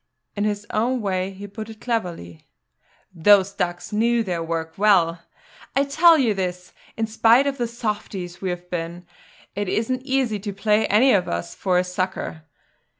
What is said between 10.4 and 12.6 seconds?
play any of us for a sucker.